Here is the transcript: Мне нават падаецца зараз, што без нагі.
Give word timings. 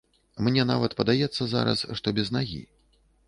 Мне 0.45 0.63
нават 0.69 0.95
падаецца 1.01 1.47
зараз, 1.53 1.85
што 1.99 2.07
без 2.21 2.33
нагі. 2.39 2.61